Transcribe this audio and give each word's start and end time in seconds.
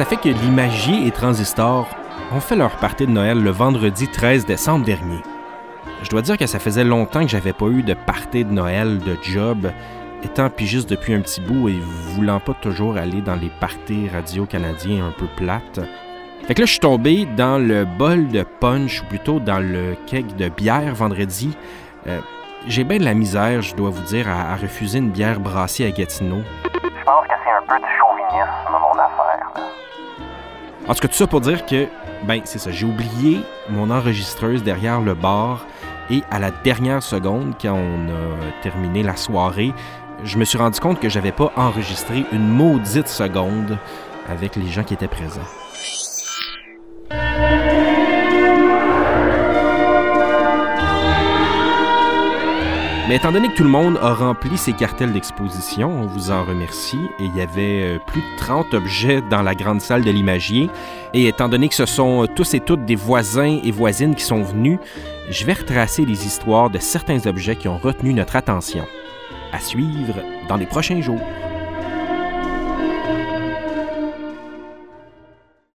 ça 0.00 0.06
fait 0.06 0.16
que 0.16 0.30
l'Imagier 0.30 1.06
et 1.06 1.10
Transistor 1.10 1.86
ont 2.32 2.40
fait 2.40 2.56
leur 2.56 2.74
partie 2.76 3.06
de 3.06 3.10
Noël 3.10 3.38
le 3.42 3.50
vendredi 3.50 4.08
13 4.08 4.46
décembre 4.46 4.86
dernier. 4.86 5.20
Je 6.02 6.08
dois 6.08 6.22
dire 6.22 6.38
que 6.38 6.46
ça 6.46 6.58
faisait 6.58 6.84
longtemps 6.84 7.20
que 7.20 7.28
j'avais 7.28 7.52
pas 7.52 7.66
eu 7.66 7.82
de 7.82 7.92
partie 7.92 8.46
de 8.46 8.50
Noël 8.50 8.98
de 9.00 9.18
job, 9.22 9.70
étant 10.22 10.48
pigiste 10.48 10.88
depuis 10.88 11.12
un 11.12 11.20
petit 11.20 11.42
bout 11.42 11.68
et 11.68 11.78
voulant 12.14 12.40
pas 12.40 12.54
toujours 12.54 12.96
aller 12.96 13.20
dans 13.20 13.34
les 13.34 13.50
parties 13.60 14.08
radio 14.08 14.46
canadiens 14.46 15.08
un 15.08 15.10
peu 15.10 15.26
plates. 15.36 15.80
Fait 16.46 16.54
que 16.54 16.60
là, 16.60 16.64
je 16.66 16.70
suis 16.70 16.80
tombé 16.80 17.26
dans 17.36 17.58
le 17.58 17.84
bol 17.84 18.28
de 18.28 18.42
punch, 18.42 19.02
ou 19.02 19.04
plutôt 19.04 19.38
dans 19.38 19.60
le 19.60 19.96
keg 20.06 20.34
de 20.34 20.48
bière 20.48 20.94
vendredi. 20.94 21.54
Euh, 22.06 22.20
j'ai 22.66 22.84
bien 22.84 22.96
de 22.96 23.04
la 23.04 23.12
misère, 23.12 23.60
je 23.60 23.74
dois 23.74 23.90
vous 23.90 24.04
dire, 24.04 24.30
à, 24.30 24.56
refuser 24.56 24.96
une 24.96 25.10
bière 25.10 25.40
brassée 25.40 25.84
à 25.84 25.90
Gatineau. 25.90 26.40
Je 26.64 27.04
pense 27.04 27.26
que 27.26 27.34
c'est 27.44 27.50
un 27.50 27.66
peu 27.68 27.76
du 27.76 27.92
chauvinisme, 27.98 28.80
mon 28.80 28.98
affaire. 28.98 29.89
En 30.88 30.94
tout 30.94 31.00
cas, 31.00 31.08
tout 31.08 31.14
ça 31.14 31.26
pour 31.26 31.40
dire 31.40 31.66
que, 31.66 31.86
ben, 32.24 32.40
c'est 32.44 32.58
ça, 32.58 32.70
j'ai 32.70 32.86
oublié 32.86 33.40
mon 33.68 33.90
enregistreuse 33.90 34.62
derrière 34.62 35.00
le 35.00 35.14
bar 35.14 35.66
et 36.10 36.22
à 36.30 36.38
la 36.38 36.50
dernière 36.50 37.02
seconde, 37.02 37.54
quand 37.60 37.74
on 37.74 38.08
a 38.08 38.62
terminé 38.62 39.02
la 39.02 39.16
soirée, 39.16 39.72
je 40.24 40.36
me 40.36 40.44
suis 40.44 40.58
rendu 40.58 40.80
compte 40.80 40.98
que 40.98 41.08
j'avais 41.08 41.32
pas 41.32 41.52
enregistré 41.56 42.24
une 42.32 42.48
maudite 42.48 43.08
seconde 43.08 43.78
avec 44.28 44.56
les 44.56 44.68
gens 44.68 44.82
qui 44.82 44.94
étaient 44.94 45.08
présents. 45.08 45.40
Mais 53.10 53.16
étant 53.16 53.32
donné 53.32 53.48
que 53.48 53.56
tout 53.56 53.64
le 53.64 53.68
monde 53.68 53.98
a 54.00 54.14
rempli 54.14 54.56
ses 54.56 54.72
cartels 54.72 55.12
d'exposition, 55.12 55.90
on 55.90 56.06
vous 56.06 56.30
en 56.30 56.44
remercie, 56.44 57.00
et 57.18 57.24
il 57.24 57.36
y 57.36 57.40
avait 57.40 57.96
euh, 57.96 57.98
plus 58.06 58.20
de 58.20 58.36
30 58.36 58.72
objets 58.72 59.20
dans 59.20 59.42
la 59.42 59.56
grande 59.56 59.80
salle 59.80 60.04
de 60.04 60.12
l'imagier, 60.12 60.70
et 61.12 61.26
étant 61.26 61.48
donné 61.48 61.68
que 61.68 61.74
ce 61.74 61.86
sont 61.86 62.22
euh, 62.22 62.26
tous 62.28 62.54
et 62.54 62.60
toutes 62.60 62.84
des 62.84 62.94
voisins 62.94 63.58
et 63.64 63.72
voisines 63.72 64.14
qui 64.14 64.22
sont 64.22 64.42
venus, 64.42 64.78
je 65.28 65.44
vais 65.44 65.54
retracer 65.54 66.04
les 66.04 66.24
histoires 66.24 66.70
de 66.70 66.78
certains 66.78 67.26
objets 67.26 67.56
qui 67.56 67.66
ont 67.66 67.78
retenu 67.78 68.14
notre 68.14 68.36
attention. 68.36 68.86
À 69.52 69.58
suivre 69.58 70.22
dans 70.48 70.56
les 70.56 70.66
prochains 70.66 71.00
jours. 71.00 71.18